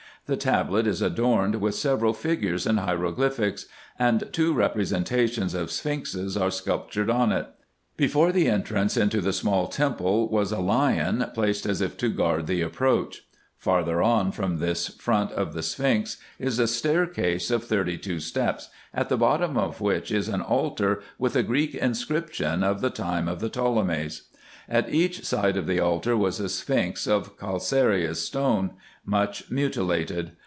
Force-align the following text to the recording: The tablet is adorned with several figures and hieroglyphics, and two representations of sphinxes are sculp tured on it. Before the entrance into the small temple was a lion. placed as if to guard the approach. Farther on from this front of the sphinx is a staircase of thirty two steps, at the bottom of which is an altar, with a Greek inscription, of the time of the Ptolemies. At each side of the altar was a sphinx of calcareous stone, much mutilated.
The 0.27 0.37
tablet 0.37 0.87
is 0.87 1.01
adorned 1.01 1.55
with 1.59 1.75
several 1.75 2.13
figures 2.13 2.65
and 2.65 2.79
hieroglyphics, 2.79 3.65
and 3.99 4.29
two 4.31 4.53
representations 4.53 5.53
of 5.53 5.71
sphinxes 5.71 6.37
are 6.37 6.51
sculp 6.51 6.89
tured 6.91 7.13
on 7.13 7.33
it. 7.33 7.47
Before 7.97 8.31
the 8.31 8.47
entrance 8.47 8.95
into 8.95 9.19
the 9.19 9.33
small 9.33 9.67
temple 9.67 10.29
was 10.29 10.53
a 10.53 10.59
lion. 10.59 11.25
placed 11.33 11.65
as 11.65 11.81
if 11.81 11.97
to 11.97 12.07
guard 12.09 12.47
the 12.47 12.61
approach. 12.61 13.23
Farther 13.57 14.01
on 14.01 14.31
from 14.31 14.59
this 14.59 14.87
front 14.89 15.31
of 15.33 15.53
the 15.53 15.63
sphinx 15.63 16.15
is 16.39 16.59
a 16.59 16.67
staircase 16.67 17.51
of 17.51 17.65
thirty 17.65 17.97
two 17.97 18.21
steps, 18.21 18.69
at 18.93 19.09
the 19.09 19.17
bottom 19.17 19.57
of 19.57 19.81
which 19.81 20.11
is 20.11 20.29
an 20.29 20.39
altar, 20.41 21.01
with 21.17 21.35
a 21.35 21.43
Greek 21.43 21.75
inscription, 21.75 22.63
of 22.63 22.79
the 22.79 22.89
time 22.91 23.27
of 23.27 23.39
the 23.41 23.49
Ptolemies. 23.49 24.27
At 24.69 24.87
each 24.93 25.25
side 25.25 25.57
of 25.57 25.67
the 25.67 25.81
altar 25.81 26.15
was 26.15 26.39
a 26.39 26.47
sphinx 26.47 27.05
of 27.05 27.35
calcareous 27.37 28.21
stone, 28.21 28.71
much 29.03 29.49
mutilated. 29.49 30.31